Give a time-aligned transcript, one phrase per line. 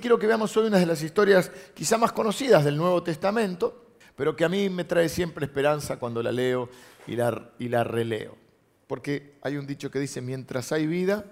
[0.00, 4.36] Quiero que veamos hoy una de las historias quizá más conocidas del Nuevo Testamento, pero
[4.36, 6.68] que a mí me trae siempre esperanza cuando la leo
[7.08, 8.36] y la, y la releo.
[8.86, 11.24] Porque hay un dicho que dice, mientras hay vida,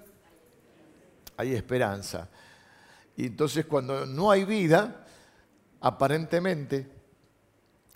[1.36, 2.28] hay esperanza.
[3.16, 5.06] Y entonces cuando no hay vida,
[5.80, 6.88] aparentemente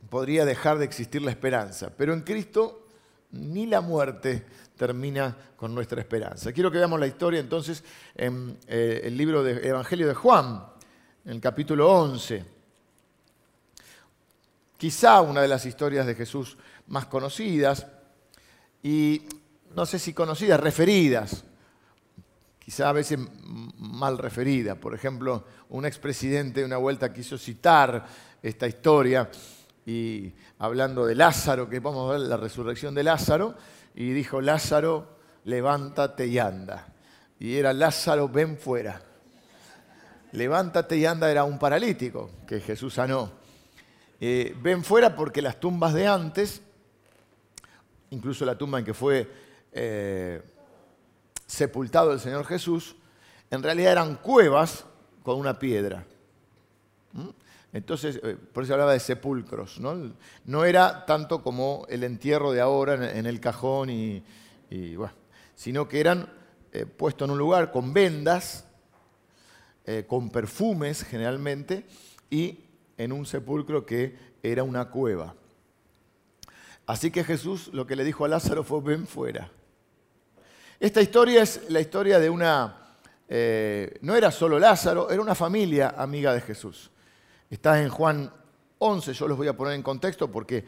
[0.09, 1.91] podría dejar de existir la esperanza.
[1.97, 2.87] Pero en Cristo
[3.33, 4.47] ni la muerte
[4.81, 6.55] termina con nuestra esperanza.
[6.55, 7.85] Quiero que veamos la historia entonces
[8.15, 10.65] en eh, el libro del Evangelio de Juan,
[11.27, 12.43] en el capítulo 11.
[14.79, 17.87] Quizá una de las historias de Jesús más conocidas
[18.83, 19.21] y
[19.77, 21.45] no sé si conocidas, referidas,
[22.59, 23.19] quizá a veces
[23.77, 24.77] mal referida.
[24.77, 28.07] Por ejemplo, un expresidente una vuelta quiso citar
[28.43, 29.31] esta historia
[29.85, 33.57] y hablando de Lázaro, que vamos a ver la resurrección de Lázaro,
[33.95, 36.89] y dijo, Lázaro, levántate y anda.
[37.39, 39.01] Y era Lázaro, ven fuera.
[40.33, 43.33] Levántate y anda era un paralítico que Jesús sanó.
[44.21, 46.63] Eh, ven fuera porque las tumbas de antes,
[48.11, 49.29] incluso la tumba en que fue
[49.73, 50.43] eh,
[51.47, 52.97] sepultado el Señor Jesús,
[53.51, 54.85] en realidad eran cuevas
[55.23, 56.05] con una piedra.
[57.73, 59.79] Entonces, eh, por eso hablaba de sepulcros.
[59.81, 60.13] ¿no?
[60.45, 64.25] no era tanto como el entierro de ahora en, el cajón, y,
[65.55, 66.33] sino que eran
[66.73, 68.65] eh, puestos en un lugar con vendas,
[69.85, 71.87] eh, con perfumes generalmente,
[72.29, 72.65] y
[72.97, 75.35] en un sepulcro que era una cueva.
[76.87, 79.51] Así que Jesús lo que le dijo a Lázaro fue, ven fuera.
[80.81, 82.97] Esta historia es la historia de una,
[84.01, 86.91] no era solo Lázaro, era una familia amiga de Jesús.
[87.51, 88.33] Está en Juan
[88.79, 90.65] 11, yo los voy a poner en contexto porque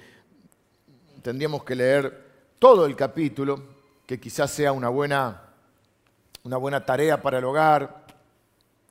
[1.22, 3.62] tendríamos que leer todo el capítulo,
[4.04, 5.42] que quizás sea una buena,
[6.42, 8.04] una buena tarea para el hogar,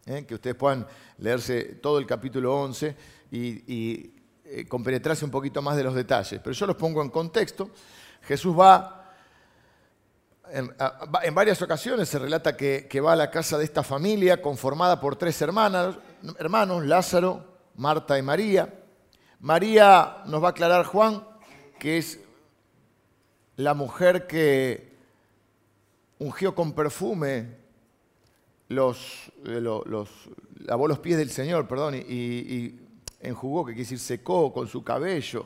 [0.05, 0.25] ¿eh?
[0.25, 2.95] que ustedes puedan leerse todo el capítulo 11
[3.31, 4.13] y,
[4.45, 6.39] eh, compenetrarse un poquito más de los detalles.
[6.41, 7.71] Pero yo los pongo en contexto.
[8.21, 9.15] Jesús va,
[10.49, 14.97] en, varias ocasiones se relata que, que, va a la casa de esta familia conformada
[15.01, 15.97] por tres hermanas,
[16.39, 18.73] hermanos, Lázaro, Marta y María.
[19.39, 21.23] María nos va a aclarar Juan,
[21.79, 22.19] que es
[23.55, 24.91] la mujer que
[26.19, 27.57] ungió con perfume
[28.69, 29.61] los, eh,
[30.59, 32.79] lavó los pies del Señor, perdón, y,
[33.19, 35.45] enjugó, que quiere decir secó con su cabello.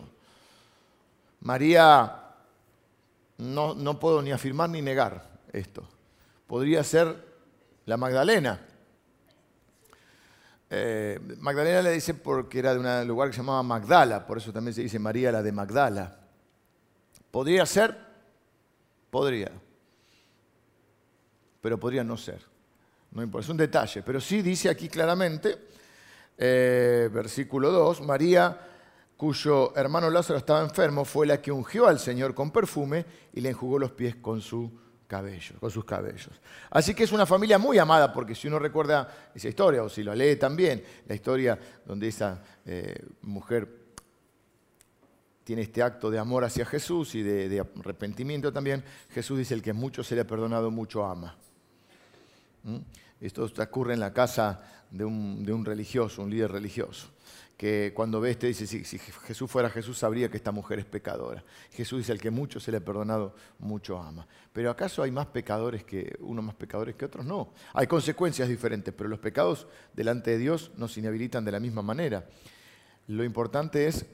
[1.41, 2.23] María,
[3.37, 5.87] no, no puedo ni afirmar ni negar esto.
[6.47, 7.25] Podría ser
[7.85, 8.65] la Magdalena,
[10.77, 14.51] eh, Magdalena le dice porque era de un lugar que se llamaba Magdala, por eso
[14.51, 16.19] también se dice María la de Magdala.
[17.31, 17.97] ¿Podría ser?
[19.09, 19.51] Podría.
[21.61, 22.41] Pero podría no ser.
[23.11, 24.03] No importa, es un detalle.
[24.03, 25.67] Pero sí dice aquí claramente,
[26.37, 28.59] eh, versículo 2, María,
[29.15, 33.51] cuyo hermano Lázaro estaba enfermo, fue la que ungió al Señor con perfume y le
[33.51, 34.69] enjugó los pies con su
[35.07, 36.29] cabellos, con sus cabellos.
[36.69, 40.03] Así que es una familia muy amada, porque si uno recuerda esa historia, o si
[40.03, 43.85] lo lee también, la historia donde esa eh, mujer
[45.43, 49.73] tiene este acto de amor hacia Jesús y de, arrepentimiento también, Jesús dice, el que
[49.73, 51.35] mucho se le ha perdonado, mucho ama.
[52.63, 52.77] ¿Mm?
[53.21, 57.14] Esto ocurre en la casa de un religioso, un líder religioso
[57.57, 61.43] que cuando ve este dice, si, Jesús fuera Jesús sabría que esta mujer es pecadora.
[61.71, 64.27] Jesús dice, al que mucho se le ha perdonado, mucho ama.
[64.51, 67.25] Pero ¿acaso hay más pecadores que uno más pecadores que otros?
[67.25, 67.53] No.
[67.73, 72.27] Hay consecuencias diferentes, pero los pecados delante de Dios nos inhabilitan de la misma manera.
[73.07, 74.05] Lo importante es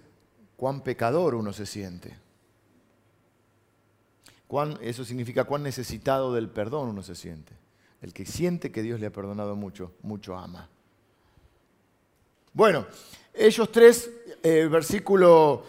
[0.55, 2.15] cuán pecador uno se siente.
[4.47, 7.53] Cuán, eso significa cuán necesitado del perdón uno se siente.
[8.01, 10.69] El que siente que Dios le ha perdonado mucho, mucho ama.
[12.53, 12.85] Bueno,
[13.33, 14.11] ellos tres,
[14.43, 15.63] eh, versículo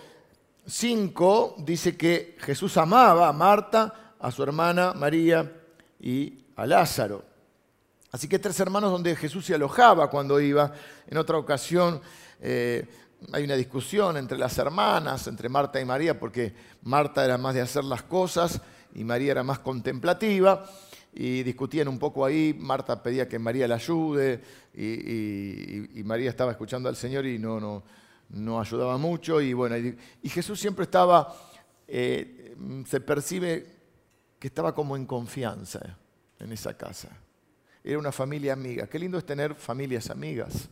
[0.67, 5.49] 5, dice que Jesús amaba a Marta, a su hermana María
[6.01, 7.25] y a Lázaro.
[8.11, 10.73] Así que tres hermanos donde Jesús se alojaba cuando iba.
[11.07, 12.01] En otra ocasión
[12.41, 12.85] eh,
[13.33, 16.53] hay una discusión entre las hermanas, entre Marta y María, porque
[16.83, 18.61] Marta era más de hacer las cosas
[18.93, 20.65] y María era más contemplativa
[21.13, 24.41] y discutían un poco ahí, Marta pedía que María la ayude
[24.75, 27.83] y, María estaba escuchando al Señor y no, no,
[28.31, 31.35] no ayudaba mucho y bueno, y, Jesús siempre estaba,
[31.87, 32.57] eh,
[32.87, 33.67] se percibe
[34.39, 35.99] que estaba como en confianza
[36.39, 37.09] en esa casa.
[37.85, 38.87] Era una familia amiga.
[38.87, 40.69] Qué lindo es tener familias amigas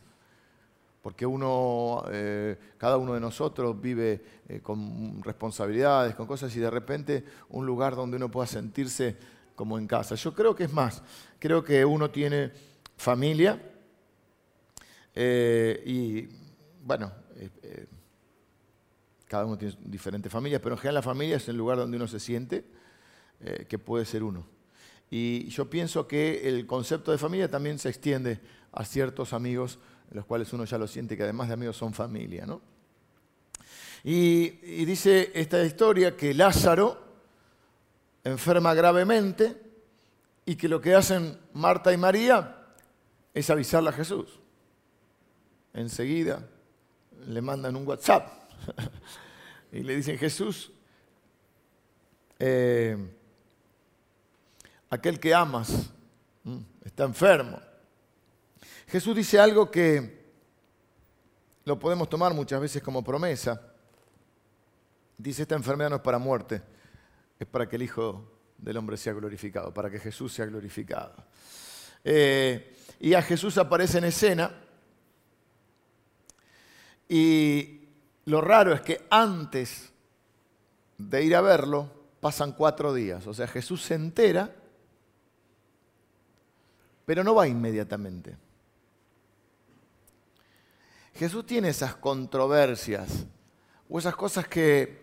[1.01, 6.69] porque uno, eh, cada uno de nosotros vive eh, con responsabilidades, con cosas, y de
[6.69, 9.17] repente un lugar donde uno pueda sentirse
[9.61, 10.15] como en casa.
[10.15, 11.03] Yo creo que es más,
[11.37, 12.51] creo que uno tiene
[12.97, 13.61] familia
[15.13, 16.27] Eh, y
[16.83, 17.85] bueno, eh, eh,
[19.27, 22.07] cada uno tiene diferentes familias, pero en general la familia es el lugar donde uno
[22.07, 22.63] se siente
[23.67, 24.47] que puede ser uno.
[25.11, 28.39] Y yo pienso que el concepto de familia también se extiende
[28.71, 29.77] a ciertos amigos,
[30.11, 32.47] los cuales uno ya lo siente que además de amigos son familia.
[32.47, 32.61] ¿no?
[34.03, 34.49] Y
[34.85, 37.10] dice esta historia que Lázaro
[38.23, 39.59] enferma gravemente
[40.45, 42.65] y que lo que hacen Marta y María
[43.33, 44.39] es avisarle a Jesús.
[45.73, 46.47] Enseguida
[47.27, 48.27] le mandan un WhatsApp
[49.71, 50.71] y le dicen, Jesús,
[52.39, 52.97] eh,
[54.89, 55.91] aquel que amas
[56.83, 57.59] está enfermo.
[58.87, 60.21] Jesús dice algo que
[61.63, 63.61] lo podemos tomar muchas veces como promesa.
[65.17, 66.61] Dice, esta enfermedad no es para muerte,
[67.41, 68.23] es para que el Hijo
[68.55, 71.25] del Hombre sea glorificado, para que Jesús sea glorificado.
[72.03, 74.61] Eh, y a Jesús aparece en escena
[77.09, 77.89] y
[78.25, 79.91] lo raro es que antes
[80.99, 81.89] de ir a verlo
[82.19, 83.25] pasan cuatro días.
[83.25, 84.55] O sea, Jesús se entera,
[87.05, 88.37] pero no va inmediatamente.
[91.15, 93.25] Jesús tiene esas controversias
[93.89, 95.00] o esas cosas que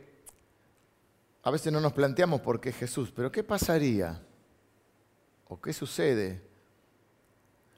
[1.42, 4.20] a veces no nos planteamos por qué Jesús, pero ¿qué pasaría?
[5.48, 6.42] ¿O qué sucede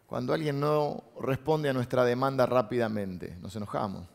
[0.06, 3.36] cuando alguien no responde a nuestra demanda rápidamente?
[3.40, 4.08] Nos enojamos.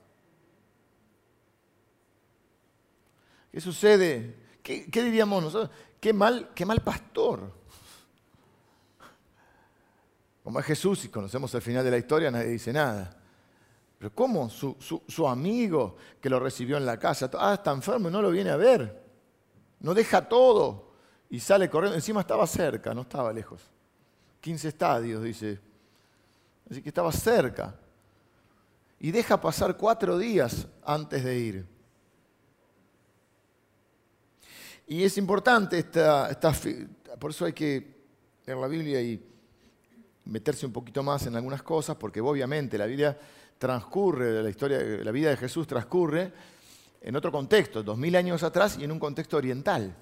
[3.51, 4.35] ¿Qué sucede?
[4.61, 5.69] ¿Qué, diríamos nosotros?
[6.01, 7.53] Qué mal, qué mal pastor.
[10.43, 13.15] Como es Jesús y conocemos el final de la historia, nadie dice nada.
[13.97, 14.49] Pero ¿cómo?
[14.49, 14.75] Su,
[15.07, 18.49] su, amigo que lo recibió en la casa, ah, está enfermo y no lo viene
[18.49, 19.04] a ver.
[19.79, 20.91] No deja todo
[21.29, 21.95] y sale corriendo.
[21.95, 23.61] Encima estaba cerca, no estaba lejos.
[24.41, 25.59] 15 estadios, dice.
[26.69, 27.75] Así que estaba cerca.
[28.99, 31.65] Y deja pasar cuatro días antes de ir.
[34.87, 36.29] Y es importante esta,
[37.19, 37.95] por eso hay que
[38.45, 39.23] leer la Biblia y
[40.25, 43.17] meterse un poquito más en algunas cosas, porque obviamente la Biblia
[43.57, 46.31] transcurre, la historia, la vida de Jesús transcurre
[47.05, 49.95] en otro contexto, dos mil años atrás y en un contexto oriental,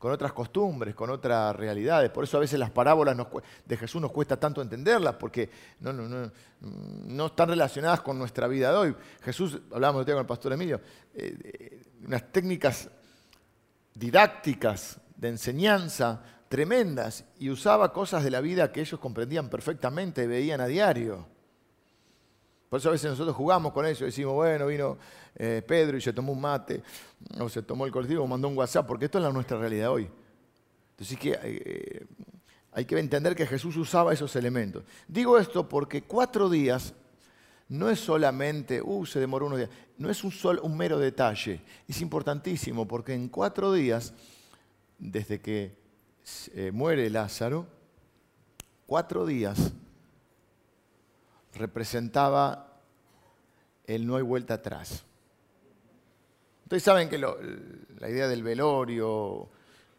[0.00, 2.10] con otras costumbres, con otras realidades.
[2.10, 3.16] Por eso a veces las parábolas
[3.64, 5.48] de Jesús nos cuesta tanto entenderlas, porque
[5.78, 8.96] no, están relacionadas con nuestra vida de hoy.
[9.22, 10.80] Jesús, hablábamos de con el pastor Emilio,
[11.14, 12.90] eh, unas técnicas
[13.94, 20.26] didácticas, de enseñanza tremendas y usaba cosas de la vida que ellos comprendían perfectamente y
[20.26, 21.26] veían a diario.
[22.68, 24.98] Por eso a veces nosotros jugamos con eso, decimos, bueno, vino
[25.34, 26.82] eh, Pedro y se tomó un mate,
[27.40, 30.08] o se tomó el colectivo, mandó un WhatsApp, porque esto es la nuestra realidad hoy.
[30.90, 32.06] Entonces que, eh,
[32.72, 34.84] hay que entender que Jesús usaba esos elementos.
[35.06, 36.94] Digo esto porque cuatro días
[37.68, 42.86] no es solamente, uh, se demoró unos días, no es un, mero detalle, es importantísimo
[42.86, 44.12] porque en cuatro días,
[44.98, 45.76] desde que
[46.54, 47.66] eh, muere Lázaro,
[48.86, 49.72] cuatro días
[51.58, 52.80] representaba
[53.86, 55.04] el no hay vuelta atrás.
[56.64, 59.48] Ustedes saben que la idea del velorio,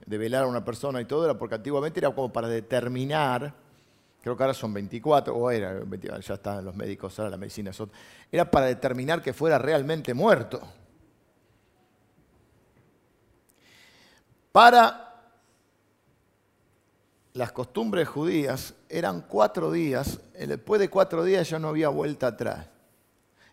[0.05, 3.53] de velar a una persona y todo, era porque antiguamente era como para determinar
[4.21, 5.81] creo que ahora son 24, o era,
[6.19, 7.81] ya están los médicos, ahora la medicina es
[8.31, 10.61] era para determinar que fuera realmente muerto.
[14.51, 15.08] Para
[17.33, 22.67] las costumbres judías eran cuatro días, después de cuatro días ya no había vuelta atrás.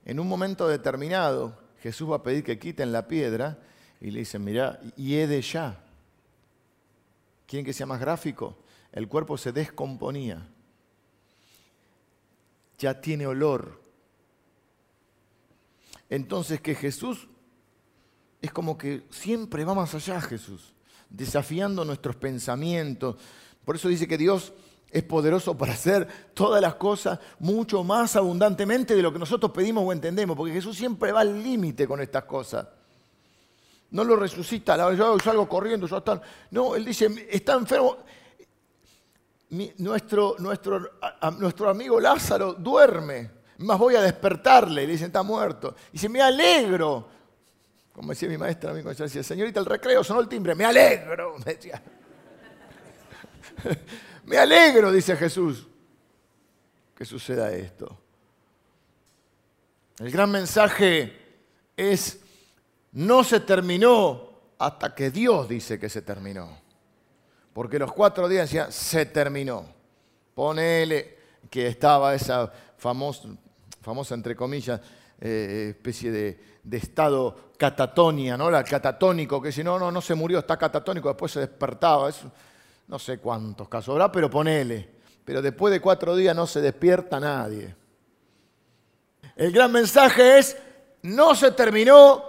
[0.05, 3.59] En un momento determinado, Jesús va a pedir que quiten la piedra
[4.01, 5.83] y le dicen, mira, y de ya.
[7.47, 8.57] ¿Quieren que sea más gráfico?
[8.93, 10.47] El cuerpo se descomponía
[12.79, 13.81] ya tiene olor.
[16.09, 17.29] Entonces que Jesús
[18.41, 20.75] es como que siempre va más allá Jesús,
[21.11, 23.17] desafiando nuestros pensamientos.
[23.67, 24.53] Por eso dice que Dios
[24.91, 29.85] es poderoso para hacer todas las cosas mucho más abundantemente de lo que nosotros pedimos
[29.85, 32.69] o entendemos, porque Jesús siempre va al límite con estas cosas.
[33.91, 36.21] No lo resucita, yo salgo corriendo, yo estoy...
[36.53, 37.97] No, Él dice, está enfermo,
[39.79, 40.93] nuestro, nuestro,
[41.39, 45.75] nuestro amigo Lázaro duerme, más voy a despertarle, le dicen, está muerto.
[45.89, 47.09] Y dice, me alegro.
[47.93, 51.35] Como decía mi maestra, mi decía, señorita, el recreo sonó el timbre, me alegro.
[51.45, 51.83] Me, decía.
[54.25, 55.67] me alegro, dice Jesús,
[56.95, 57.99] que suceda esto.
[59.99, 61.13] El gran mensaje
[61.77, 62.21] es,
[62.93, 66.67] no se terminó hasta que Dios dice que se terminó
[67.57, 69.65] porque los cuatro días ya se terminó.
[70.35, 71.17] Ponele
[71.49, 73.31] que estaba esa famosa,
[73.81, 74.79] famosa entre comillas,
[75.19, 76.39] eh, especie de,
[76.71, 78.51] estado catatonia, ¿no?
[78.51, 82.11] La catatónico, que si no, no, no se murió, está catatónico, después se despertaba.
[82.89, 84.97] No sé cuántos casos habrá, pero ponele.
[85.25, 87.75] Pero después de cuatro días no se despierta nadie.
[89.35, 90.57] El gran mensaje es,
[91.03, 92.25] no se terminó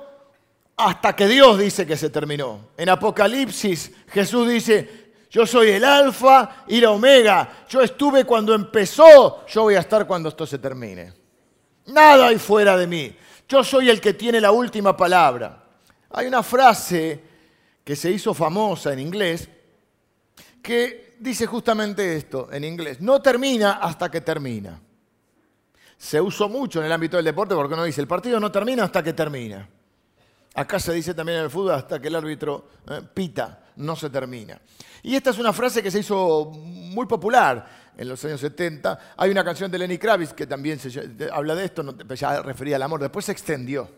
[0.75, 2.69] hasta que Dios dice que se terminó.
[2.75, 7.65] En Apocalipsis Jesús dice, yo soy el alfa y la omega.
[7.69, 11.13] Yo estuve cuando empezó, yo voy a estar cuando esto se termine.
[11.87, 13.15] Nada hay fuera de mí.
[13.47, 15.63] Yo soy el que tiene la última palabra.
[16.09, 17.21] Hay una frase
[17.83, 19.49] que se hizo famosa en inglés
[20.67, 22.99] que dice justamente esto en inglés.
[22.99, 24.81] No termina hasta que termina
[25.97, 28.83] se usó mucho en el ámbito del deporte porque uno dice, el partido no termina
[28.83, 29.67] hasta que termina.
[30.53, 34.09] Acá se dice también en el fútbol hasta que el árbitro eh, pita, no se
[34.09, 34.59] termina.
[35.03, 39.13] Y esta es una frase que se hizo muy popular en los años 70.
[39.17, 40.79] Hay una canción de Lenny Kravitz que también
[41.31, 41.83] habla de esto,
[42.15, 43.89] ya refería al amor, después se extendió.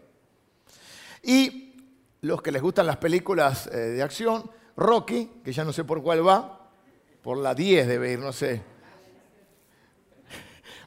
[1.23, 1.75] Y
[2.21, 6.01] los que les gustan las películas eh, de acción, Rocky, que ya no sé por
[6.01, 6.58] cuál va,
[7.21, 8.61] por la 10 debe ir, no sé,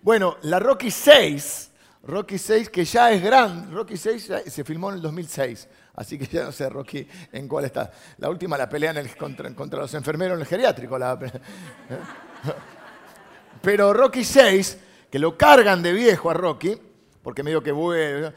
[0.03, 1.71] bueno, la Rocky 6,
[2.03, 6.27] Rocky 6 que ya es grande, Rocky 6 se filmó en el 2006, así que
[6.27, 7.93] ya no sé Rocky en cuál está.
[8.19, 10.99] La última la pelea contra, los enfermeros en el geriátrico.
[13.63, 16.77] Pero Rocky 6, que lo cargan de viejo a Rocky,
[17.23, 18.33] porque medio que vuelve,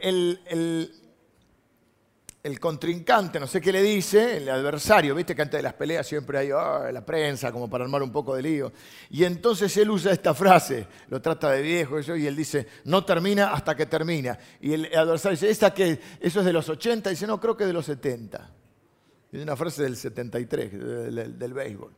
[0.00, 1.07] el, el
[2.56, 6.38] contrincante, no sé qué le dice, el adversario, viste que antes de las peleas siempre
[6.38, 8.72] hay ah, la prensa como para armar un poco de lío.
[9.10, 13.52] Y entonces él usa esta frase, lo trata de viejo y él dice, no termina
[13.52, 14.38] hasta que termina.
[14.60, 15.74] Y el adversario dice, ¿esta
[16.20, 17.10] ¿Eso es de los 80?
[17.10, 18.50] Y dice, no, creo que de los 70.
[19.32, 21.92] Es una frase del 73, del, del béisbol.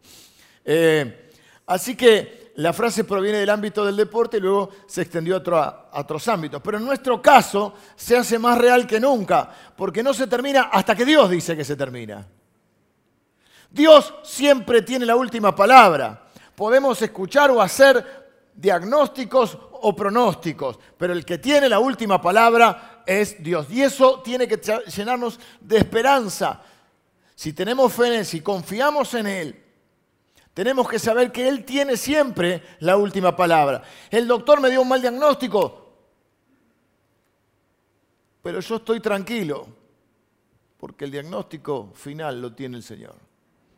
[0.65, 1.31] Eh,
[1.71, 6.29] Así que la frase proviene del ámbito del deporte y luego se extendió a, otros
[6.29, 6.61] ámbitos.
[6.63, 10.95] Pero en nuestro caso se hace más real que nunca, porque no se termina hasta
[10.95, 12.27] que Dios dice que se termina.
[13.71, 16.27] Dios siempre tiene la última palabra.
[16.55, 23.43] Podemos escuchar o hacer diagnósticos o pronósticos, pero el que tiene la última palabra es
[23.43, 23.69] Dios.
[23.71, 24.61] Y eso tiene que
[24.95, 26.61] llenarnos de esperanza.
[27.35, 29.70] Si tenemos fe en Él, si confiamos en Él,
[30.61, 33.83] tenemos que saber que Él tiene siempre la última palabra.
[34.11, 35.91] El doctor me dio un mal diagnóstico,
[38.43, 39.67] pero yo estoy tranquilo,
[40.77, 43.15] porque el diagnóstico final lo tiene el Señor.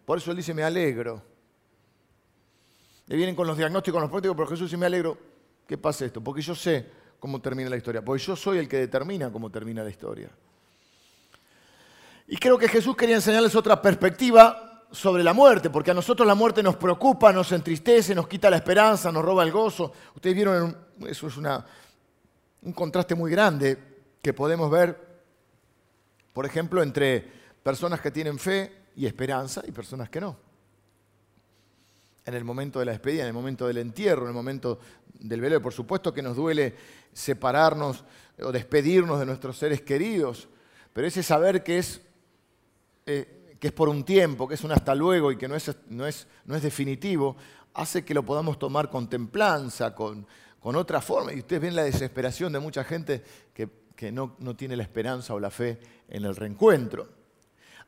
[0.04, 1.22] Por eso Él dice, me alegro.
[3.06, 5.16] Le vienen con los diagnósticos, los prácticos, pero Jesús dice, me alegro
[5.68, 6.84] que pase esto, porque yo sé
[7.20, 10.30] cómo termina la historia, porque yo soy el que determina cómo termina la historia.
[12.26, 16.34] Y creo que Jesús quería enseñarles otra perspectiva sobre la muerte, porque a nosotros la
[16.34, 19.92] muerte nos preocupa, nos entristece, nos quita la esperanza, nos roba el gozo.
[20.14, 21.64] Ustedes vieron, eso es una,
[22.62, 23.78] un contraste muy grande
[24.20, 24.96] que podemos ver,
[26.32, 27.26] por ejemplo, entre
[27.62, 30.36] personas que tienen fe y esperanza y personas que no.
[32.24, 34.78] En el momento de la despedida, en el momento del entierro, en el momento
[35.14, 36.76] del velo, por supuesto que nos duele
[37.12, 38.04] separarnos
[38.42, 40.48] o despedirnos de nuestros seres queridos,
[40.92, 42.02] pero ese saber que es...
[43.06, 45.70] Eh, que es por un tiempo, que es un hasta luego y que no es,
[45.88, 47.36] no es, no es definitivo,
[47.74, 50.26] hace que lo podamos tomar con templanza, con,
[50.58, 51.32] con otra forma.
[51.32, 53.22] Y ustedes ven la desesperación de mucha gente
[53.54, 55.78] que, que no, no tiene la esperanza o la fe
[56.08, 57.08] en el reencuentro.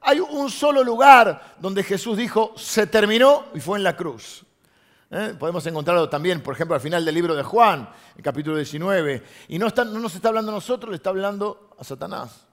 [0.02, 4.46] Hay un solo lugar donde Jesús dijo, se terminó y fue en la cruz.
[5.10, 5.34] ¿Eh?
[5.36, 9.24] Podemos encontrarlo también, por ejemplo, al final del libro de Juan, el capítulo 19.
[9.48, 12.46] Y no, está, no nos está hablando a nosotros, le está hablando a Satanás,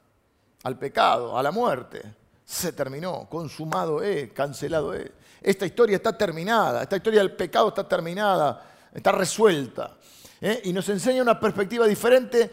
[0.63, 2.19] al pecado, a la muerte
[2.51, 5.09] se terminó, consumado es, cancelado es.
[5.41, 8.61] Esta historia está terminada, esta historia del pecado está terminada,
[8.93, 9.95] está resuelta.
[10.41, 10.61] ¿eh?
[10.65, 12.51] Y nos enseña una perspectiva diferente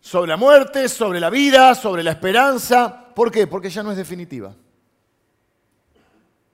[0.00, 3.06] sobre la muerte, sobre la vida, sobre la esperanza.
[3.14, 3.46] ¿Por qué?
[3.46, 4.54] Porque ya no es definitiva.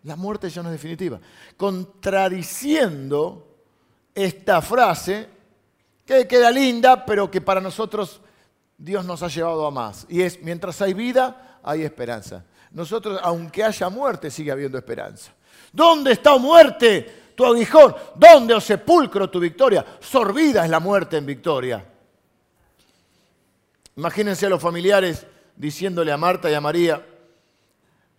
[0.05, 1.19] La muerte ya no es definitiva.
[1.57, 3.57] Contradiciendo
[4.15, 5.29] esta frase,
[6.07, 8.21] que queda linda, pero que para nosotros
[8.79, 10.07] Dios nos ha llevado a más.
[10.09, 15.33] Y es, mientras hay vida, hay esperanza nosotros, aunque haya muerte, sigue habiendo esperanza.
[15.73, 17.95] ¿Dónde está, muerte, tu aguijón?
[18.15, 19.85] ¿Dónde, o oh sepulcro, tu victoria?
[20.01, 21.85] Sorbida es la muerte en victoria.
[23.97, 27.07] Imagínense a los familiares diciéndole a Marta y a María,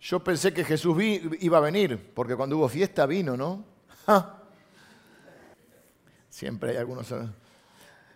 [0.00, 3.64] yo pensé que Jesús iba a venir, porque cuando hubo fiesta vino, ¿no?
[6.28, 7.12] Siempre hay algunos...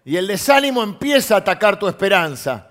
[0.05, 2.68] Y el desánimo empieza a atacar tu esperanza.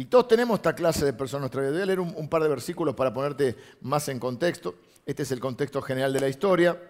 [0.00, 1.72] Y todos tenemos esta clase de personas nuestra vida.
[1.72, 4.76] Voy a leer un, par de versículos para ponerte más en contexto.
[5.04, 6.80] Este es el contexto general de la historia.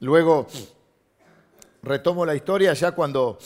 [0.00, 0.46] Luego
[1.82, 3.38] retomo la historia ya cuando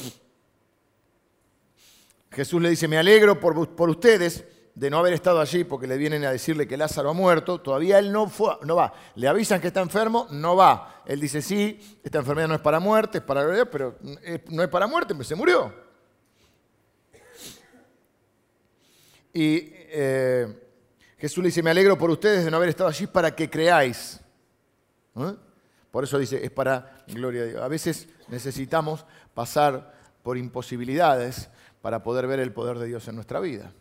[2.33, 3.57] Jesús le dice, me alegro por,
[3.89, 7.61] ustedes de no haber estado allí porque le vienen a decirle que Lázaro ha muerto,
[7.61, 8.93] todavía él no, fue, no va.
[9.15, 11.05] Le avisan que está enfermo, no va.
[11.07, 13.97] Él dice, sí, esta enfermedad no es para muerte, es para pero
[14.51, 15.84] no es para muerte, pues se murió.
[19.35, 20.47] Y eh,
[21.19, 24.21] Jesús le dice, me alegro por ustedes de no haber estado allí para que creáis.
[25.91, 27.63] Por eso dice, es para gloria a Dios.
[27.63, 31.49] A veces necesitamos pasar por imposibilidades
[31.83, 33.73] para poder ver el poder de Dios en nuestra vida.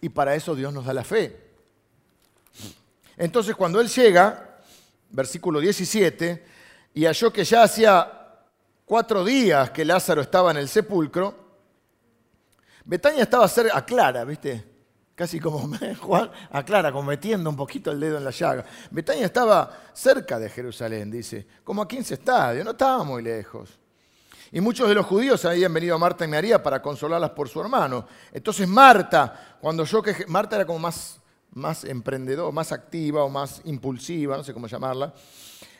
[0.00, 1.50] Y para eso Dios nos da la fe.
[3.16, 4.58] Entonces cuando Él llega,
[5.10, 6.44] versículo 17,
[6.94, 8.38] y halló que ya hacía
[8.84, 11.41] cuatro días que Lázaro estaba en el sepulcro,
[12.84, 14.64] Betania estaba cerca, aclara, ¿viste?
[15.14, 15.70] Casi como
[16.50, 18.64] aclara, como metiendo un poquito el dedo en la llaga.
[18.90, 23.78] Betania estaba cerca de Jerusalén, dice, como a 15 estadios, no estaba muy lejos.
[24.54, 27.60] Y muchos de los judíos habían venido a Marta y María para consolarlas por su
[27.60, 28.06] hermano.
[28.32, 31.20] Entonces Marta, cuando yo que Marta era como más,
[31.52, 35.14] más emprendedora, más activa o más impulsiva, no sé cómo llamarla,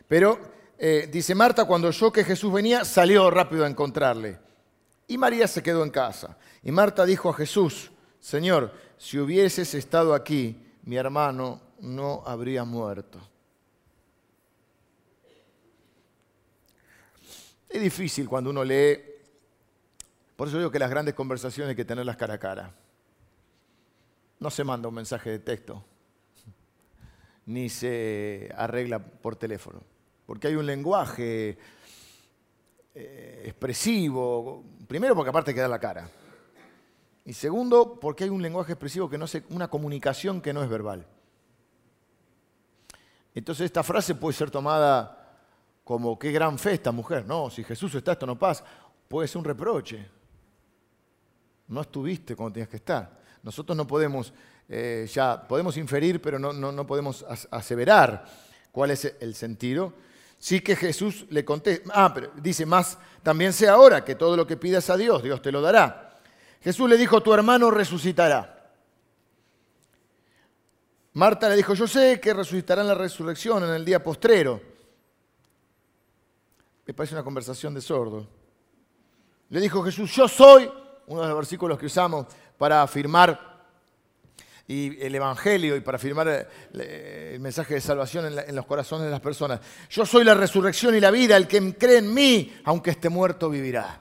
[0.09, 0.39] pero
[0.79, 4.39] eh, dice Marta, cuando yo que Jesús venía, salió rápido a encontrarle.
[5.13, 6.39] Y María se quedó en casa.
[6.63, 13.21] Y Marta dijo a Jesús, Señor, si hubieses estado aquí, mi hermano no habría muerto.
[17.69, 19.03] Es difícil cuando uno lee,
[20.35, 22.75] por eso digo que las grandes conversaciones hay que tenerlas cara a cara.
[24.41, 25.85] No se manda un mensaje de texto,
[27.45, 29.83] ni se arregla por teléfono,
[30.25, 31.59] porque hay un lenguaje
[32.95, 36.09] eh, expresivo, primero porque aparte queda la cara,
[37.25, 40.69] y segundo porque hay un lenguaje expresivo que no es una comunicación que no es
[40.69, 41.07] verbal.
[43.35, 45.19] Entonces esta frase puede ser tomada
[45.85, 47.27] como qué gran fe esta mujer.
[47.27, 48.65] No, si Jesús está, esto no pasa.
[49.09, 50.07] Puede ser un reproche.
[51.69, 53.21] No estuviste cuando tenías que estar.
[53.43, 54.33] Nosotros no podemos,
[54.69, 58.25] eh, ya podemos inferir, pero no, no, podemos aseverar
[58.71, 59.95] cuál es el sentido.
[60.43, 64.45] Sí que Jesús le contesta, ah, pero dice más, también sé ahora que todo lo
[64.45, 66.19] que pidas a Dios, Dios te lo dará.
[66.61, 68.73] Jesús le dijo, tu hermano resucitará.
[71.13, 74.61] Marta le dijo, yo sé que resucitará en la resurrección en el día postrero.
[76.87, 78.27] Me parece una conversación de sordo.
[79.49, 80.69] Le dijo Jesús, yo soy,
[81.07, 82.27] uno de los versículos que usamos
[82.59, 83.52] para afirmar
[84.69, 89.21] el Evangelio y para afirmar eh, el mensaje de salvación en, los corazones de las
[89.21, 89.61] personas.
[89.91, 93.51] Yo soy la resurrección y la vida, el que cree en mí, aunque esté muerto,
[93.51, 94.01] vivirá.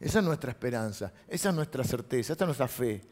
[0.00, 3.02] Esa es nuestra esperanza, esa es nuestra certeza, esta es nuestra fe.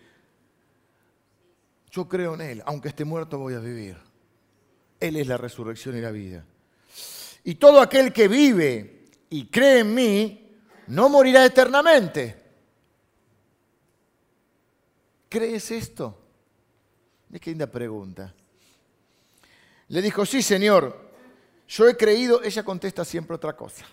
[1.90, 3.96] Yo creo en Él, aunque esté muerto voy a vivir.
[5.01, 6.44] Él es la resurrección y la vida.
[7.44, 10.57] Y todo aquel que vive y cree en mí,
[10.88, 12.42] no morirá eternamente.
[15.29, 16.25] ¿Crees esto?
[17.32, 18.32] Que linda pregunta.
[19.88, 21.12] Le dijo, sí, Señor,
[21.68, 22.42] yo he creído.
[22.42, 23.84] Ella contesta siempre otra cosa.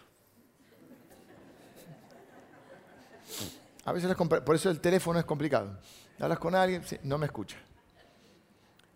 [3.86, 5.78] A veces, por eso el teléfono es complicado.
[6.20, 7.58] Hablas con alguien, no me escucha.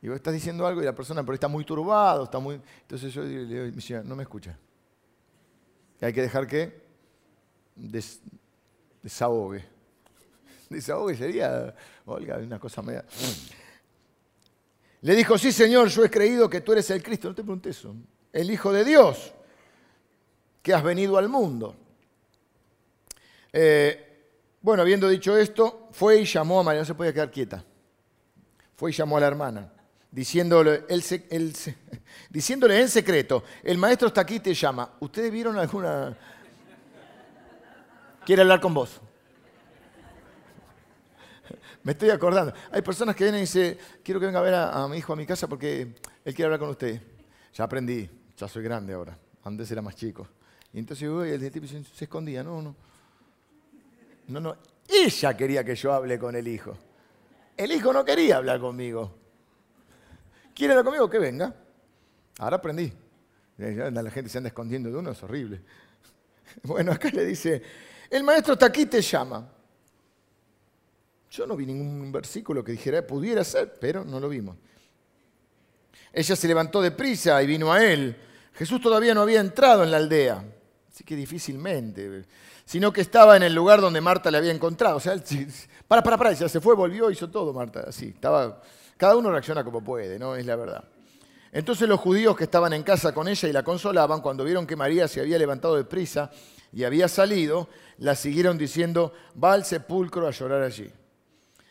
[0.01, 2.61] Y vos estás diciendo algo y la persona por está muy turbado, está muy...
[2.81, 4.57] Entonces yo le digo, señora, no me escucha.
[5.99, 6.85] Hay que dejar que
[9.01, 9.65] desahogue.
[10.69, 11.73] Desahogue sería,
[12.05, 13.03] Olga, una cosa media...
[15.07, 17.29] Le dijo, sí Señor, yo he creído que tú eres el Cristo.
[17.29, 17.95] No te pregunté eso.
[18.33, 19.33] El Hijo de Dios,
[20.61, 21.77] que has venido al mundo.
[23.53, 27.63] Eh, bueno, habiendo dicho esto, fue y llamó a María, no se podía quedar quieta.
[28.75, 29.71] Fue y llamó a la hermana
[30.11, 30.83] diciéndole,
[32.29, 34.97] diciéndole en secreto, el maestro está aquí y te llama.
[34.99, 36.17] ¿Ustedes vieron alguna...
[38.25, 38.99] Quiere hablar con vos.
[41.87, 42.53] Me estoy acordando.
[42.69, 45.15] Hay personas que vienen y dicen, quiero que venga a ver a, mi hijo a
[45.15, 45.95] mi casa porque
[46.25, 47.01] él quiere hablar con usted.
[47.53, 49.17] Ya aprendí, ya soy grande ahora.
[49.45, 50.27] Antes era más chico.
[50.73, 52.43] Y entonces yo voy y el tipo se escondía.
[52.43, 52.75] No, no.
[54.27, 54.57] No, no.
[54.85, 56.77] Ella quería que yo hable con el hijo.
[57.55, 59.15] El hijo no quería hablar conmigo.
[60.53, 61.09] ¿Quiere hablar conmigo?
[61.09, 61.55] Que venga.
[62.39, 62.91] Ahora aprendí.
[63.55, 65.61] La gente se anda escondiendo de uno, es horrible.
[66.63, 67.61] Bueno, acá le dice,
[68.09, 69.53] el maestro está te llama.
[71.29, 74.57] Yo no vi ningún versículo que dijera, pudiera ser, pero no lo vimos.
[76.13, 78.15] Ella se levantó de prisa y vino a él.
[78.53, 80.43] Jesús todavía no había entrado en la aldea,
[80.91, 82.25] así que difícilmente,
[82.65, 84.97] sino que estaba en el lugar donde Marta le había encontrado.
[84.97, 85.15] O sea,
[85.87, 88.61] para, para, para, ya se fue, volvió, hizo todo Marta, así, estaba
[88.97, 90.35] cada uno reacciona como puede, ¿no?
[90.35, 90.83] Es la verdad.
[91.51, 94.75] Entonces los judíos que estaban en casa con ella y la consolaban, cuando vieron que
[94.75, 96.31] María se había levantado de prisa
[96.73, 100.91] y había salido, la siguieron diciendo, va al sepulcro a llorar allí.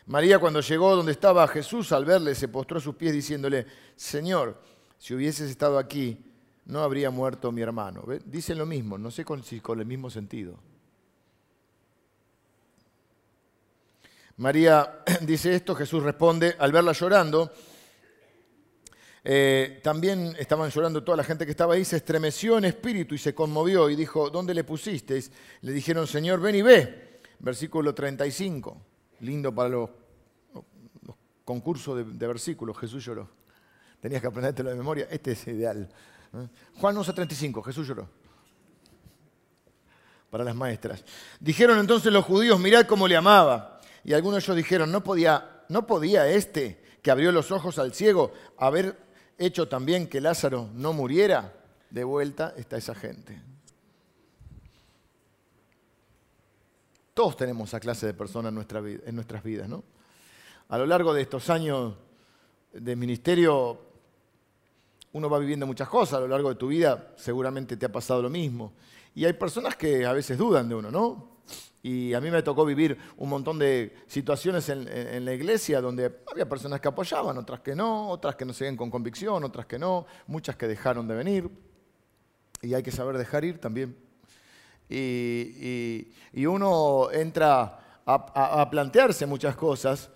[0.07, 3.65] María cuando llegó donde estaba Jesús, al verle, se postró a sus pies diciéndole,
[3.95, 4.61] Señor,
[4.97, 6.23] si hubieses estado aquí,
[6.65, 8.03] no habría muerto mi hermano.
[8.25, 10.57] Dicen lo mismo, no sé si con el mismo sentido.
[14.37, 17.51] María dice esto, Jesús responde, al verla llorando,
[19.25, 23.17] eh, también estaban llorando toda la gente que estaba ahí, se estremeció en espíritu y
[23.17, 25.31] se conmovió y dijo, ¿dónde le pusisteis?
[25.61, 27.19] Le dijeron, Señor, ven y ve.
[27.39, 28.81] Versículo 35,
[29.19, 29.89] lindo para los,
[31.47, 33.29] concursos de, versículos, Jesús lloró.
[34.01, 35.87] Tenías que aprendértelo de memoria, este es ideal.
[36.33, 36.47] ¿eh?
[36.75, 38.09] Juan 35, Jesús lloró.
[40.29, 41.05] Para las maestras.
[41.39, 43.79] Dijeron entonces los judíos, mirad cómo le amaba.
[44.03, 47.93] Y algunos de ellos dijeron, no podía, no podía este que abrió los ojos al
[47.93, 48.97] ciego haber
[49.37, 51.53] hecho también que Lázaro no muriera.
[51.89, 53.41] De vuelta está esa gente.
[57.17, 59.83] Todos tenemos esa clase de personas en, en nuestras vidas, ¿no?
[60.69, 61.95] A lo largo de estos años
[62.71, 63.81] de ministerio,
[65.13, 66.19] uno va viviendo muchas cosas.
[66.19, 68.73] A lo largo de tu vida seguramente te ha pasado lo mismo.
[69.15, 71.39] Y hay personas que a veces dudan de uno, ¿no?
[71.81, 76.47] Y a mí me tocó vivir un montón de situaciones en, la iglesia donde había
[76.47, 80.05] personas que apoyaban, otras que no, otras que no siguen con convicción, otras que no,
[80.27, 81.49] muchas que dejaron de venir.
[82.61, 84.06] Y hay que saber dejar ir también.
[84.89, 86.07] Y,
[86.45, 90.09] uno entra a, plantearse muchas cosas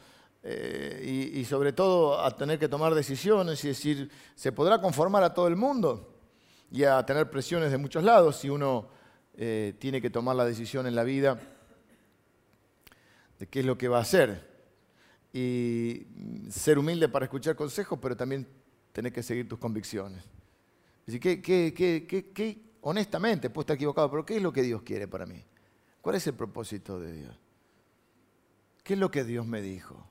[0.43, 5.33] eh, y, sobre todo a tener que tomar decisiones y decir, ¿se podrá conformar a
[5.33, 6.15] todo el mundo?
[6.71, 8.87] Y a tener presiones de muchos lados si uno
[9.35, 11.39] eh, tiene que tomar la decisión en la vida
[13.39, 14.49] de qué es lo que va a hacer.
[15.33, 16.07] Y
[16.49, 18.47] ser humilde para escuchar consejos, pero también
[18.91, 20.23] tener que seguir tus convicciones.
[21.07, 25.25] Así que, que, honestamente, puedo estar equivocado, pero ¿qué es lo que Dios quiere para
[25.25, 25.43] mí?
[26.01, 27.39] ¿Cuál es el propósito de Dios?
[28.83, 30.07] ¿Qué es lo que Dios me dijo?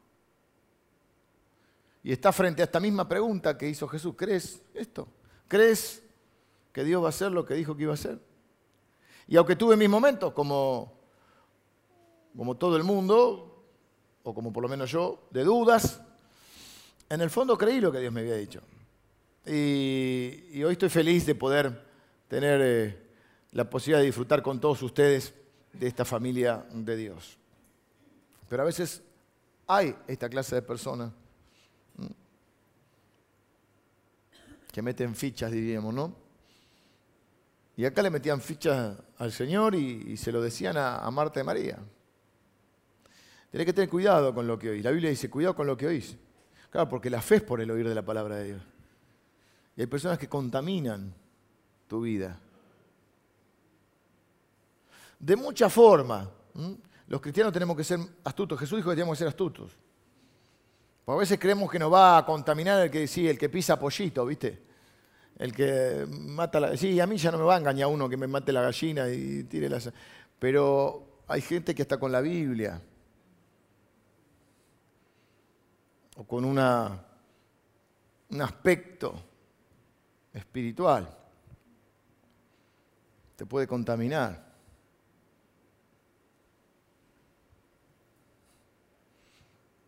[2.02, 4.14] Y está frente a esta misma pregunta que hizo Jesús.
[4.16, 5.08] ¿Crees esto?
[5.48, 6.02] ¿Crees
[6.72, 8.18] que Dios va a hacer lo que dijo que iba a hacer?
[9.26, 10.92] Y aunque tuve mis momentos, como,
[12.36, 13.64] como todo el mundo,
[14.22, 16.00] o como por lo menos yo, de dudas,
[17.08, 18.60] en el fondo creí lo que Dios me había dicho.
[19.46, 21.89] Y, hoy estoy feliz de poder
[22.30, 22.96] tener eh,
[23.50, 25.34] la posibilidad de disfrutar con todos ustedes
[25.72, 27.36] de esta familia de Dios.
[28.48, 29.02] Pero a veces
[29.66, 31.10] hay esta clase de personas
[34.70, 36.14] que meten fichas, diríamos, ¿no?
[37.76, 41.78] Y acá le metían fichas al Señor y, se lo decían a, Marta y María.
[43.50, 44.84] Tienes que tener cuidado con lo que oís.
[44.84, 46.16] La Biblia dice, cuidado con lo que oís.
[46.70, 48.62] Claro, porque la fe es por el oír de la palabra de Dios.
[49.76, 51.12] Y hay personas que contaminan
[51.90, 52.38] tu vida.
[55.18, 56.30] De mucha forma.
[57.08, 58.60] Los cristianos tenemos que ser astutos.
[58.60, 59.72] Jesús dijo que tenemos que ser astutos.
[61.04, 63.76] Porque a veces creemos que nos va a contaminar el que, sí, el que pisa
[63.76, 64.62] pollito, ¿viste?
[65.36, 66.76] el que mata la...
[66.76, 69.08] Sí, a mí ya no me va a engañar uno que me mate la gallina
[69.08, 69.90] y tire las...
[70.38, 72.80] Pero hay gente que está con la Biblia.
[76.18, 77.04] O con una,
[78.30, 79.14] un aspecto
[80.32, 81.19] espiritual.
[83.40, 84.52] Te puede contaminar.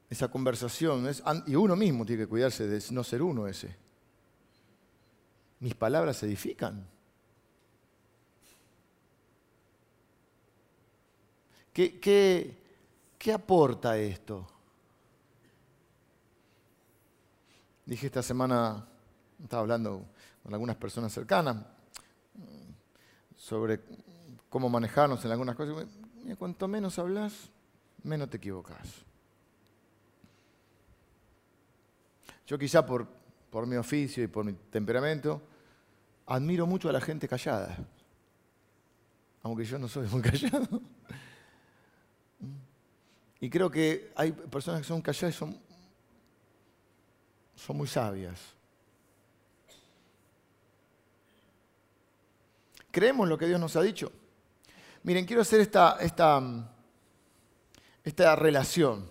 [0.08, 3.76] Esa conversación, es, y uno mismo tiene que cuidarse de no ser uno ese
[5.60, 6.82] mis palabras edifican.
[11.74, 12.00] ¿Qué,
[13.18, 14.46] qué, aporta esto?
[17.84, 18.88] Dije esta semana,
[19.42, 20.06] estaba hablando
[20.42, 21.81] con algunas personas cercanas
[23.42, 23.81] sobre
[24.48, 25.88] cómo manejarnos en algunas cosas.
[26.24, 27.50] Y cuanto menos hablas,
[28.05, 28.87] menos te equivocas.
[32.46, 33.09] Yo quizá por,
[33.50, 35.42] por mi oficio y por mi temperamento,
[36.26, 37.76] admiro mucho a la gente callada,
[39.42, 40.81] aunque yo no soy muy callado.
[43.40, 45.59] Y creo que hay personas que son calladas y son,
[47.57, 48.38] son muy sabias.
[52.92, 54.12] Creemos lo que Dios nos ha dicho.
[55.02, 56.70] Miren, quiero hacer esta, esta,
[58.05, 59.11] esta relación.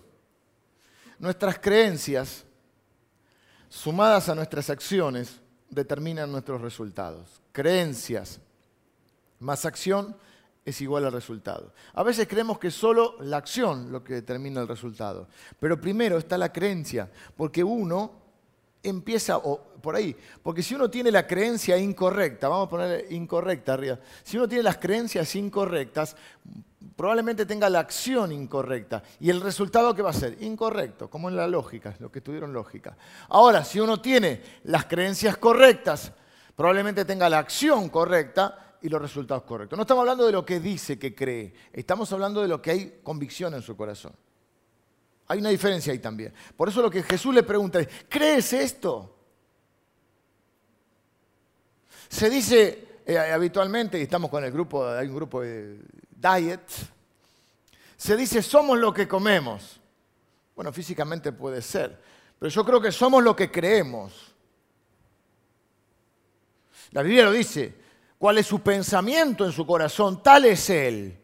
[1.18, 2.44] Nuestras creencias,
[3.68, 7.42] sumadas a nuestras acciones, determinan nuestros resultados.
[7.52, 8.40] Creencias
[9.40, 10.16] más acción
[10.64, 11.74] es igual al resultado.
[11.94, 15.28] A veces creemos que solo la acción lo que determina el resultado.
[15.58, 18.21] Pero primero está la creencia, porque uno
[18.82, 20.16] empieza o, por ahí.
[20.42, 24.64] Porque si uno tiene la creencia incorrecta, vamos a poner incorrecta arriba, si uno tiene
[24.64, 26.16] las creencias incorrectas,
[26.96, 29.02] probablemente tenga la acción incorrecta.
[29.20, 30.42] ¿Y el resultado qué va a ser?
[30.42, 32.96] Incorrecto, como en la lógica, lo que tuvieron lógica.
[33.28, 36.12] Ahora, si uno tiene las creencias correctas,
[36.54, 39.76] probablemente tenga la acción correcta y los resultados correctos.
[39.76, 43.00] No estamos hablando de lo que dice que cree, estamos hablando de lo que hay
[43.02, 44.12] convicción en su corazón.
[45.32, 46.30] Hay una diferencia ahí también.
[46.54, 49.16] Por eso lo que Jesús le pregunta es, ¿crees esto?
[52.06, 56.60] Se dice eh, habitualmente, y estamos con el grupo, hay un grupo de diet,
[57.96, 59.80] se dice somos lo que comemos.
[60.54, 61.98] Bueno, físicamente puede ser,
[62.38, 64.34] pero yo creo que somos lo que creemos.
[66.90, 67.74] La Biblia lo dice,
[68.18, 71.18] cuál es su pensamiento en su corazón, tal es él.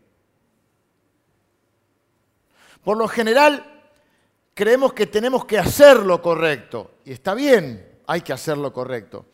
[2.83, 3.78] Por lo general,
[4.59, 6.94] creemos que tenemos que hacer lo correcto.
[7.05, 9.27] Y está bien, hay que hacer lo correcto.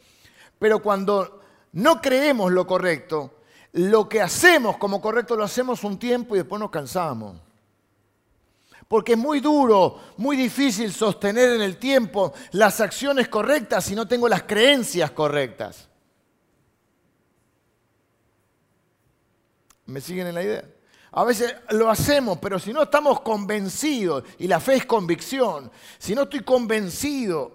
[0.59, 1.41] Pero cuando
[1.73, 3.41] no creemos lo correcto,
[3.73, 7.41] lo que hacemos como correcto lo hacemos un tiempo y después nos cansamos.
[8.87, 14.07] Porque es muy duro, muy difícil sostener en el tiempo las acciones correctas si no
[14.07, 15.89] tengo las creencias correctas.
[19.87, 20.65] ¿Me siguen en la idea?
[21.16, 26.12] A veces lo hacemos, pero si no estamos convencidos, y la fe es convicción, si
[26.12, 27.53] no estoy convencido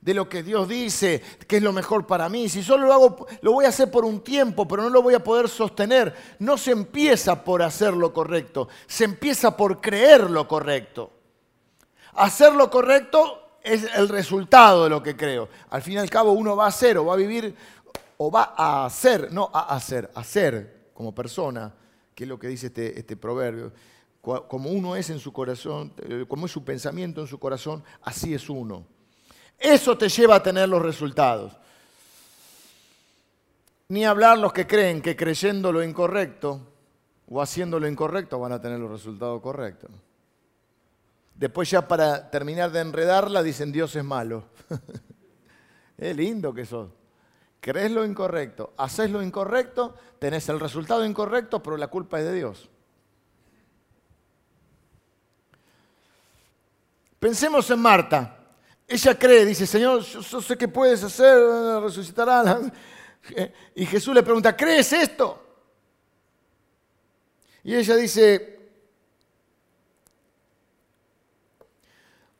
[0.00, 3.26] de lo que Dios dice, que es lo mejor para mí, si solo lo hago,
[3.42, 6.58] lo voy a hacer por un tiempo, pero no lo voy a poder sostener, no
[6.58, 11.12] se empieza por hacer lo correcto, se empieza por creer lo correcto.
[12.14, 15.48] Hacer lo correcto es el resultado de lo que creo.
[15.70, 17.54] Al fin y al cabo uno va a hacer o va a vivir
[18.16, 21.72] o va a hacer, no a hacer, hacer como persona
[22.16, 23.72] que es lo que dice este, este proverbio.
[24.22, 28.34] Como uno es en su corazón, eh, como es su pensamiento en su corazón, así
[28.34, 28.86] es uno.
[29.58, 31.52] Eso te lleva a tener los resultados.
[33.88, 36.60] Ni hablar los que creen que creyendo lo incorrecto
[37.28, 39.90] o haciendo lo incorrecto van a tener los resultados correctos.
[41.34, 44.44] Después ya para terminar de enredarla dicen Dios es malo.
[45.98, 46.88] es lindo que sos
[47.60, 52.34] crees lo incorrecto, haces lo incorrecto, tenés el resultado incorrecto, pero la culpa es de
[52.34, 52.68] Dios.
[57.18, 58.38] Pensemos en Marta.
[58.86, 61.36] Ella cree, dice, Señor, yo, sé que puedes hacer,
[61.82, 62.60] resucitará.
[63.74, 65.42] Y Jesús le pregunta, ¿crees esto?
[67.64, 68.60] Y ella dice,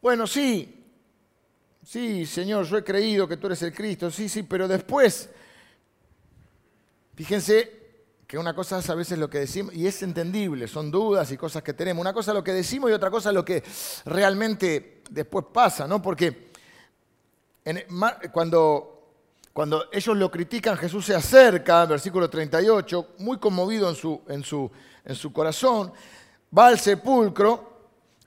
[0.01, 0.76] bueno, sí,
[1.87, 4.11] Sí, Señor, yo he creído que tú eres el Cristo.
[4.11, 5.31] Sí, sí, pero después,
[7.15, 7.77] fíjense
[8.27, 11.37] que una cosa es a veces lo que decimos, y es entendible, son dudas y
[11.37, 12.01] cosas que tenemos.
[12.01, 13.63] Una cosa es lo que decimos y otra cosa es lo que
[14.05, 16.03] realmente después pasa, ¿no?
[16.03, 16.49] Porque
[18.33, 19.13] cuando,
[19.53, 24.69] cuando ellos lo critican, Jesús se acerca, versículo 38, muy conmovido en su, en su,
[25.05, 25.93] en su corazón,
[26.57, 27.79] va al sepulcro,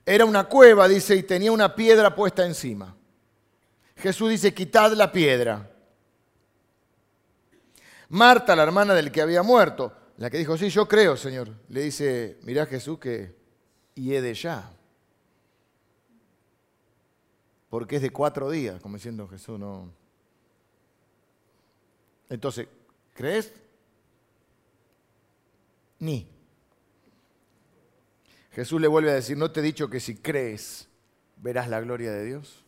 [0.06, 2.96] era una cueva, dice, y tenía una piedra puesta encima.
[4.00, 5.70] Jesús dice, quitad la piedra.
[8.08, 11.82] Marta, la hermana del que había muerto, la que dijo, sí, yo creo, Señor, le
[11.82, 13.34] dice, mirá Jesús que
[13.94, 14.72] y he de ya.
[17.68, 19.92] Porque es de cuatro días, como diciendo Jesús, no.
[22.28, 22.66] Entonces,
[23.14, 23.52] ¿crees?
[26.00, 26.28] Ni.
[28.52, 30.88] Jesús le vuelve a decir, ¿no te he dicho que si crees
[31.36, 32.64] verás la gloria de Dios?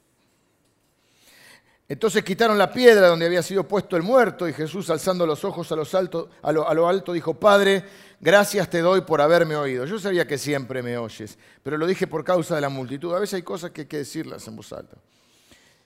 [1.92, 5.70] Entonces quitaron la piedra donde había sido puesto el muerto y Jesús alzando los ojos
[5.72, 5.76] a,
[6.50, 7.84] lo, alto dijo, Padre,
[8.18, 9.84] gracias te doy por haberme oído.
[9.84, 13.14] Yo sabía que siempre me oyes, pero lo dije por causa de la multitud.
[13.14, 14.96] A veces hay cosas que hay que decirlas en voz alta.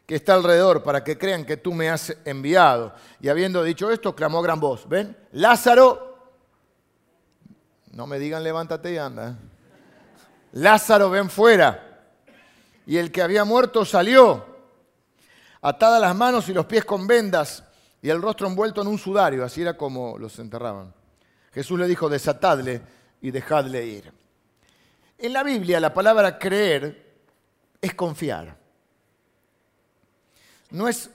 [0.06, 2.94] Que está alrededor para que crean que tú me has enviado.
[3.20, 4.88] Y habiendo dicho esto, clamó gran voz.
[4.88, 5.16] ¿Ven?
[5.32, 6.18] Lázaro,
[7.90, 9.36] no me digan levántate y anda.
[10.52, 12.12] Lázaro, ven fuera.
[12.86, 14.54] Y el que había muerto salió
[15.68, 17.64] atadas las manos y los pies con vendas
[18.00, 20.94] y el rostro envuelto en un sudario, así era como los enterraban.
[21.52, 22.80] Jesús le dijo, desatadle
[23.20, 24.12] y dejadle ir.
[25.18, 27.16] En la Biblia la palabra creer
[27.80, 28.56] es confiar.
[30.70, 31.10] No es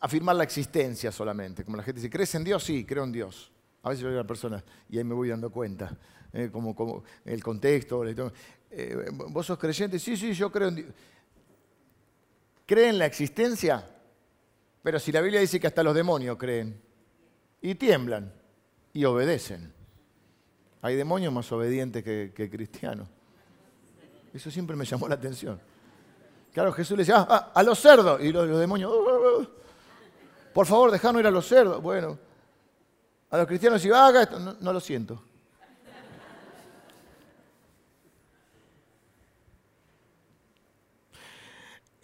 [0.00, 2.64] afirmar la existencia solamente, como la gente dice, ¿crees en Dios?
[2.64, 3.52] Sí, creo en Dios.
[3.82, 5.94] A veces yo digo a la persona y ahí me voy dando cuenta,
[6.32, 8.06] eh, como, como, el contexto.
[8.06, 9.98] Eh, ¿Vos sos creyente?
[9.98, 10.88] Sí, sí, yo creo en Dios
[12.72, 13.86] creen en la existencia,
[14.82, 16.80] pero si la Biblia dice que hasta los demonios creen
[17.60, 18.32] y tiemblan
[18.94, 19.74] y obedecen.
[20.80, 23.08] Hay demonios más obedientes que, cristianos.
[24.32, 25.60] Eso siempre me llamó la atención.
[26.50, 28.22] Claro, Jesús le decía, ah, ah, a los cerdos.
[28.22, 29.46] Y los, demonios, oh, oh, oh.
[30.54, 31.82] por favor, dejanos ir a los cerdos.
[31.82, 32.18] Bueno,
[33.28, 34.38] a los cristianos decían, haga esto.
[34.38, 35.22] no lo siento.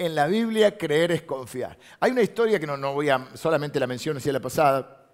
[0.01, 1.77] En la Biblia creer es confiar.
[1.99, 5.07] Hay una historia que no, voy a, solamente la menciono así la pasada,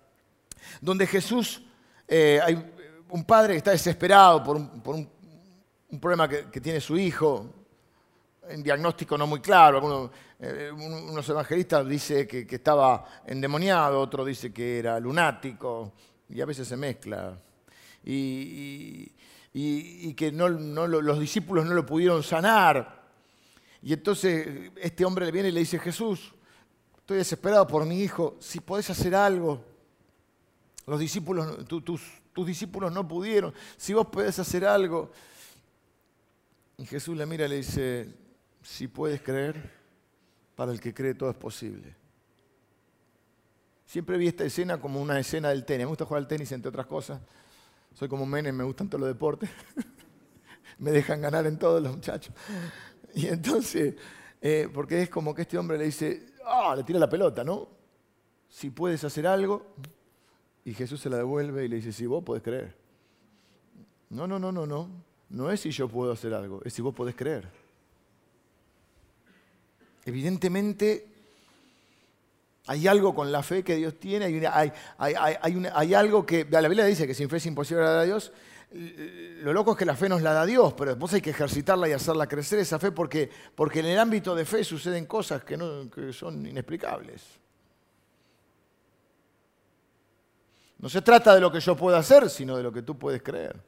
[0.78, 1.62] donde Jesús,
[2.06, 2.72] eh, hay
[3.08, 5.10] un padre que está desesperado por un,
[5.98, 7.50] problema que, tiene su hijo,
[8.50, 10.10] un diagnóstico no muy claro.
[10.38, 15.94] Eh, unos evangelistas dicen que, estaba endemoniado, otro dice que era lunático,
[16.28, 17.38] y a veces se mezcla.
[18.04, 19.14] Y,
[20.14, 23.03] que los discípulos no lo pudieron sanar.
[23.84, 26.32] Y entonces este hombre le viene y le dice, Jesús,
[26.96, 29.62] estoy desesperado por mi hijo, si podés hacer algo.
[30.86, 32.00] Los discípulos, tus,
[32.46, 35.12] discípulos no pudieron, si vos podés hacer algo.
[36.78, 38.08] Y Jesús le mira y le dice,
[38.62, 39.70] si puedes creer,
[40.56, 41.94] para el que cree todo es posible.
[43.84, 45.84] Siempre vi esta escena como una escena del tenis.
[45.84, 47.20] Me gusta jugar al tenis, entre otras cosas.
[47.92, 49.50] Soy como Menem, me gustan todos los deportes.
[50.78, 52.34] me dejan ganar en todos los muchachos.
[53.16, 53.94] Y entonces,
[54.40, 57.68] eh, porque es como que este hombre le dice, ah, le tira la pelota, ¿no?
[58.48, 59.74] Si puedes hacer algo,
[60.64, 62.74] y Jesús se la devuelve y le dice, si vos podés creer.
[64.10, 64.88] No, no, no, no, no.
[65.30, 67.48] No es si yo puedo hacer algo, es si vos podés creer.
[70.04, 71.06] Evidentemente,
[72.66, 77.06] hay algo con la fe que Dios tiene, hay, hay, algo que, la Biblia dice
[77.06, 78.32] que sin fe es imposible agradar a Dios,
[78.74, 81.88] lo loco es que la fe nos la da Dios, pero después hay que ejercitarla
[81.88, 85.56] y hacerla crecer esa fe porque, porque en el ámbito de fe suceden cosas que,
[85.56, 87.22] no, que son inexplicables.
[90.78, 93.22] No se trata de lo que yo puedo hacer, sino de lo que tú puedes
[93.22, 93.62] creer.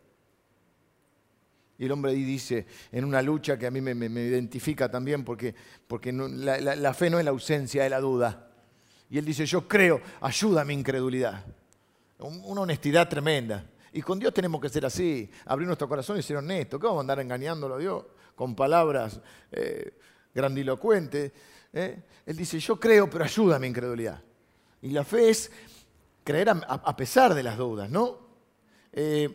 [1.79, 5.55] Y el hombre ahí dice, en una lucha que a mí me, identifica también, porque,
[5.87, 8.49] porque la, la, fe no es la ausencia de la duda.
[9.09, 11.45] Y él dice, yo creo, ayuda a mi incredulidad.
[12.19, 13.65] Una honestidad tremenda.
[13.97, 16.79] Y con Dios tenemos que ser así, abrir nuestro corazón y ser honestos.
[16.79, 18.05] ¿Qué vamos a andar engañándolo a Dios
[18.35, 19.19] con palabras
[19.51, 19.95] eh,
[20.35, 21.33] grandilocuentes?
[21.73, 22.03] Eh?
[22.27, 24.23] Él dice, yo creo, pero ayuda a mi incredulidad.
[24.83, 25.51] Y la fe es
[26.23, 28.19] creer a, pesar de las dudas, ¿no?
[28.93, 29.35] Eh,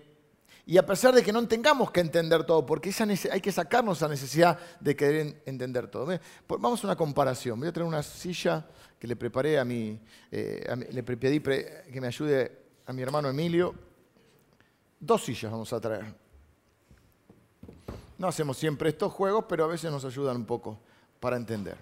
[0.67, 2.93] y a pesar de que no tengamos que entender todo, porque
[3.31, 6.19] hay que sacarnos esa necesidad de querer entender todo.
[6.47, 7.59] Vamos a una comparación.
[7.59, 8.67] Voy a tener una silla
[8.99, 13.89] que le preparé a mi, le pedí que me ayude a mi hermano Emilio
[15.01, 16.05] Dos sillas vamos a traer.
[18.19, 20.79] No hacemos siempre estos juegos, pero a veces nos ayudan un poco
[21.19, 21.75] para entender.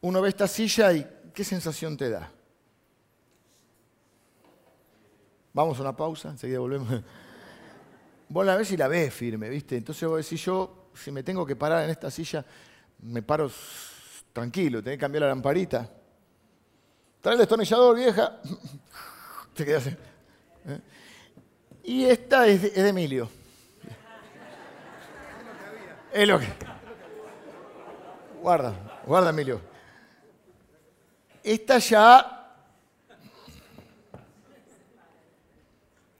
[0.00, 2.28] Uno ve esta silla y ¿qué sensación te da?
[5.52, 7.00] Vamos a una pausa, enseguida volvemos.
[8.28, 9.76] Vos la ves y la ves firme, ¿viste?
[9.76, 12.44] Entonces vos decís, yo, si me tengo que parar en esta silla,
[13.02, 13.48] me paro
[14.32, 15.88] tranquilo, tenés que cambiar la lamparita.
[17.20, 18.40] Trae el destornillador, vieja.
[19.56, 20.80] ¿Eh?
[21.84, 23.28] Y esta es de, Emilio.
[26.12, 26.46] Es lo que.
[28.40, 29.60] Guarda, guarda, Emilio.
[31.42, 32.30] Esta ya.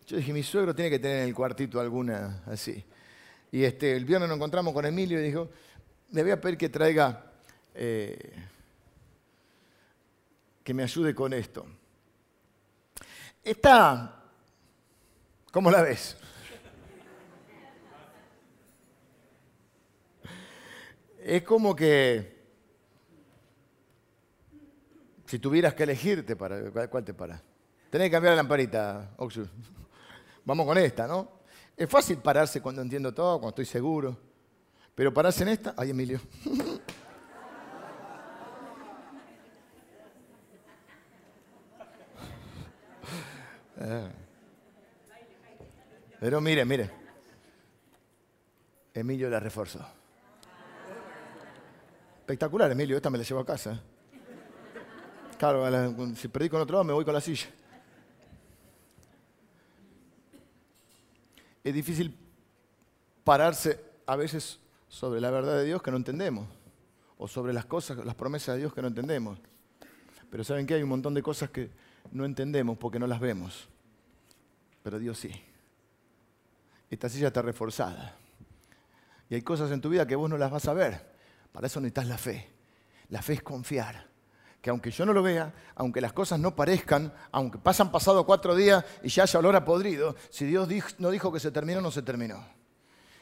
[0.06, 2.84] Yo dije, mi suegro tiene que tener en el cuartito alguna así.
[3.50, 5.48] Y este, el viernes nos encontramos con Emilio y dijo,
[6.10, 7.32] le voy a pedir que traiga,
[7.74, 8.32] eh,
[10.62, 11.64] que me ayude con esto.
[13.44, 14.22] Esta,
[15.52, 16.16] ¿cómo la ves?
[21.22, 22.42] Es como que
[25.26, 27.42] si tuvieras que elegirte, para, ¿cuál te para?
[27.90, 29.10] Tenés que cambiar la lamparita.
[30.46, 31.40] Vamos con esta, ¿no?
[31.76, 34.16] Es fácil pararse cuando entiendo todo, cuando estoy seguro.
[34.94, 36.18] Pero pararse en esta, ay Emilio.
[46.24, 46.90] Pero mire, mire.
[48.94, 49.86] Emilio la reforzó.
[52.20, 52.96] Espectacular, Emilio.
[52.96, 53.78] Esta me la llevo a casa.
[55.38, 57.46] Claro, si perdí con otro lado, me voy con la silla.
[61.62, 62.16] Es difícil
[63.22, 66.48] pararse a veces sobre la verdad de Dios que no entendemos.
[67.18, 69.38] O sobre las cosas, las promesas de Dios que no entendemos.
[70.30, 70.72] Pero ¿saben qué?
[70.72, 71.68] Hay un montón de cosas que
[72.12, 73.68] no entendemos porque no las vemos.
[74.82, 75.30] Pero Dios sí.
[76.94, 78.16] Esta silla está reforzada.
[79.28, 81.14] Y hay cosas en tu vida que vos no las vas a ver.
[81.52, 82.48] Para eso necesitas la fe.
[83.08, 84.06] La fe es confiar.
[84.60, 88.54] Que aunque yo no lo vea, aunque las cosas no parezcan, aunque pasan pasado cuatro
[88.54, 90.68] días y ya haya olor a podrido, si Dios
[90.98, 92.46] no dijo que se terminó, no se terminó.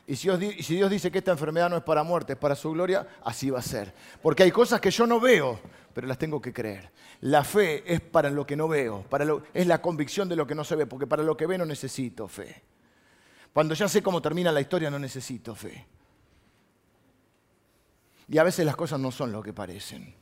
[0.06, 3.06] Y si, Dios, dice que esta enfermedad no es para muerte, es para su gloria,
[3.24, 3.94] así va a ser.
[4.20, 5.58] Porque hay cosas que yo no veo,
[5.94, 6.90] pero las tengo que creer.
[7.22, 10.54] La fe es para lo que no veo, para es la convicción de lo que
[10.54, 12.62] no se ve, porque para lo que ve no necesito fe.
[13.52, 15.86] Cuando ya sé cómo termina la historia no necesito fe.
[18.28, 20.14] Y a veces las cosas no son lo que parecen.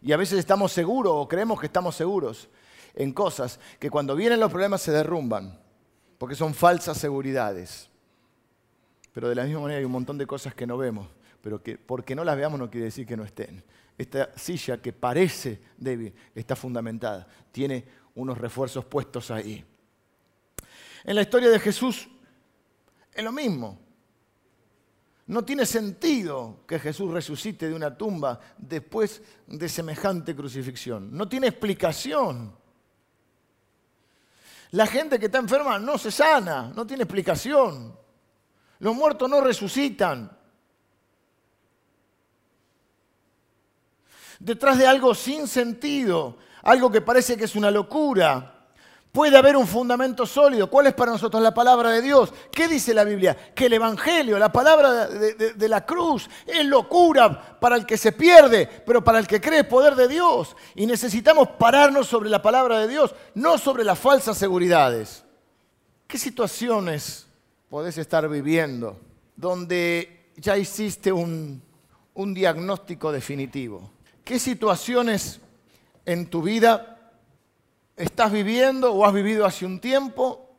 [0.00, 2.48] Y a veces estamos seguros o creemos que estamos seguros
[2.94, 5.60] en cosas que cuando vienen los problemas se derrumban,
[6.16, 7.90] porque son falsas seguridades.
[9.12, 11.08] Pero de la misma manera hay un montón de cosas que no vemos,
[11.42, 13.62] pero que porque no las veamos no quiere decir que no estén.
[13.98, 17.84] Esta silla que parece débil está fundamentada, tiene
[18.14, 19.64] unos refuerzos puestos ahí.
[21.04, 22.08] En la historia de Jesús
[23.18, 23.76] es lo mismo.
[25.26, 31.14] No tiene sentido que Jesús resucite de una tumba después de semejante crucifixión.
[31.16, 32.56] No tiene explicación.
[34.70, 37.98] La gente que está enferma no se sana, no tiene explicación.
[38.78, 40.30] Los muertos no resucitan.
[44.38, 48.57] Detrás de algo sin sentido, algo que parece que es una locura,
[49.18, 50.70] Puede haber un fundamento sólido.
[50.70, 52.32] ¿Cuál es para nosotros la palabra de Dios?
[52.52, 53.36] ¿Qué dice la Biblia?
[53.52, 58.68] Que el Evangelio, la palabra de, la cruz, es locura para el que se pierde,
[58.86, 60.54] pero para el que cree poder de Dios.
[60.76, 65.24] Y necesitamos pararnos sobre la palabra de Dios, no sobre las falsas seguridades.
[66.06, 67.26] ¿Qué situaciones
[67.68, 69.00] podés estar viviendo
[69.34, 71.60] donde ya hiciste un,
[72.14, 73.90] un diagnóstico definitivo?
[74.22, 75.40] ¿Qué situaciones
[76.06, 76.97] en tu vida
[77.98, 80.56] estás viviendo o has vivido hace un tiempo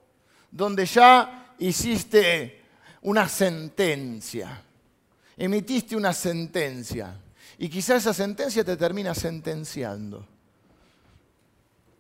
[0.52, 2.62] donde ya hiciste
[3.02, 4.62] una sentencia,
[5.38, 7.20] emitiste una sentencia.
[7.58, 10.26] Y quizás esa sentencia te termina sentenciando.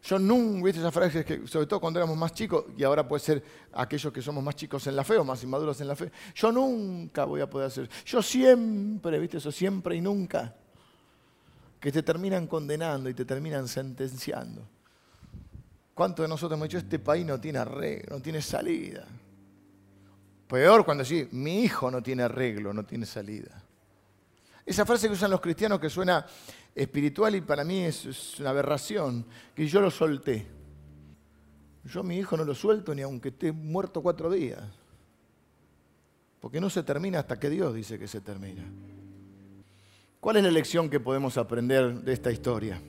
[0.01, 3.19] Yo nunca, viste esa frase que sobre todo cuando éramos más chicos, y ahora puede
[3.19, 6.11] ser aquellos que somos más chicos en la fe o más inmaduros en la fe,
[6.33, 10.55] yo nunca voy a poder hacer, yo siempre, viste eso, siempre y nunca,
[11.79, 14.65] que te terminan condenando y te terminan sentenciando.
[15.99, 19.05] ¿Cuántos de nosotros hemos dicho, este país no tiene arreglo, no tiene salida?
[20.47, 23.61] Peor cuando decís, mi hijo no tiene arreglo, no tiene salida.
[24.65, 26.25] Esa frase que usan los cristianos que suena
[26.73, 30.47] espiritual y para mí es, una aberración, que yo lo solté.
[31.83, 34.63] Yo mi hijo no lo suelto ni aunque esté muerto cuatro días.
[36.39, 38.63] Porque no se termina hasta que Dios dice que se termina.
[40.21, 42.81] ¿Cuál es la lección que podemos aprender de esta historia?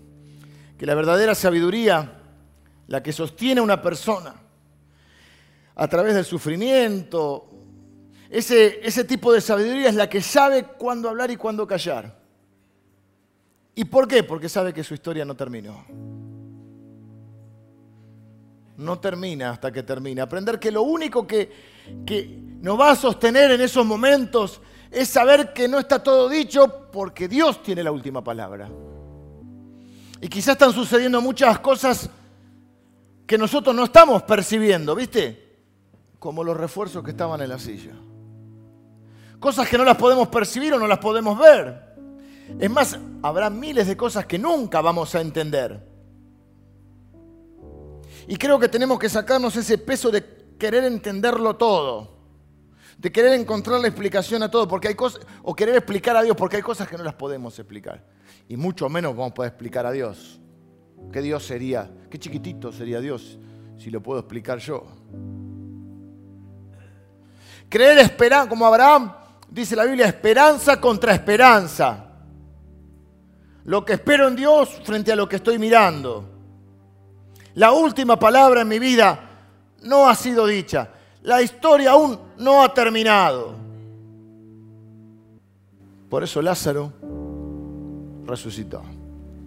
[0.78, 2.19] Que la verdadera sabiduría
[2.90, 4.34] la que sostiene a una persona
[5.76, 7.48] a través del sufrimiento.
[8.28, 12.18] Ese, ese tipo de sabiduría es la que sabe cuándo hablar y cuándo callar.
[13.76, 14.24] ¿Y por qué?
[14.24, 15.84] Porque sabe que su historia no terminó.
[18.76, 20.20] No termina hasta que termine.
[20.20, 21.48] Aprender que lo único que,
[22.04, 22.26] que
[22.60, 24.60] nos va a sostener en esos momentos
[24.90, 28.68] es saber que no está todo dicho porque Dios tiene la última palabra.
[30.20, 32.10] Y quizás están sucediendo muchas cosas
[33.30, 35.60] que nosotros no estamos percibiendo, ¿viste?
[36.18, 37.92] Como los refuerzos que estaban en la silla.
[39.38, 41.94] Cosas que no las podemos percibir o no las podemos ver.
[42.58, 45.80] Es más, habrá miles de cosas que nunca vamos a entender.
[48.26, 50.24] Y creo que tenemos que sacarnos ese peso de
[50.58, 52.16] querer entenderlo todo.
[52.98, 56.36] De querer encontrar la explicación a todo, porque hay cosas, o querer explicar a Dios,
[56.36, 58.04] porque hay cosas que no las podemos explicar.
[58.48, 60.39] Y mucho menos vamos a poder explicar a Dios.
[61.12, 61.90] ¿Qué Dios sería?
[62.08, 63.38] ¿Qué chiquitito sería Dios
[63.78, 64.84] si lo puedo explicar yo?
[67.68, 69.12] Creer esperanza, como Abraham
[69.48, 72.06] dice la Biblia, esperanza contra esperanza.
[73.64, 76.28] Lo que espero en Dios frente a lo que estoy mirando.
[77.54, 79.18] La última palabra en mi vida
[79.82, 80.88] no ha sido dicha.
[81.22, 83.54] La historia aún no ha terminado.
[86.08, 86.92] Por eso Lázaro
[88.24, 88.82] resucitó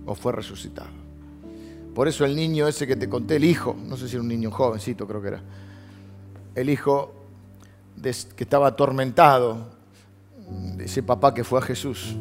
[0.05, 1.02] o fue resucitado.
[1.93, 4.27] Por eso el niño ese que te conté, el hijo, no sé si era un
[4.27, 5.41] niño jovencito, creo que era,
[6.55, 7.13] el hijo
[8.01, 9.67] que estaba atormentado,
[10.79, 12.15] ese papá que fue a Jesús,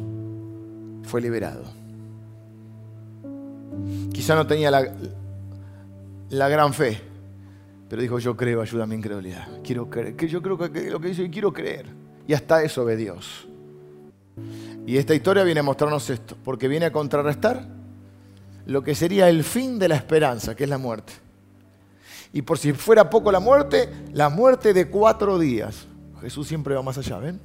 [1.03, 1.63] fue liberado.
[4.11, 4.93] Quizá no tenía la,
[6.29, 7.01] la gran fe,
[7.89, 9.47] pero dijo, yo creo, ayuda a mi incredulidad.
[9.63, 11.87] Quiero creer, que yo creo que lo que dice, quiero creer.
[12.27, 13.47] Y hasta eso ve Dios.
[14.85, 17.82] Y esta historia viene a mostrarnos esto, porque viene a contrarrestar
[18.65, 21.13] lo que sería el fin de la esperanza, que es la muerte.
[22.31, 25.87] Y por si fuera poco la muerte, la muerte de cuatro días.
[26.21, 27.39] Jesús siempre va más allá, ¿ven?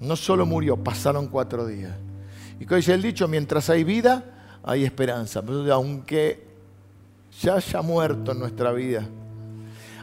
[0.00, 1.92] No solo murió, pasaron cuatro días.
[2.60, 4.24] Y como dice el dicho, mientras hay vida,
[4.62, 5.42] hay esperanza.
[5.72, 6.46] Aunque
[7.40, 9.06] ya haya muerto en nuestra vida,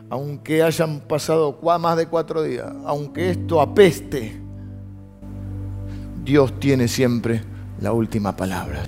[0.09, 4.41] aunque hayan pasado más de cuatro días, aunque esto apeste,
[6.23, 7.41] Dios tiene siempre
[7.79, 8.83] la última palabra.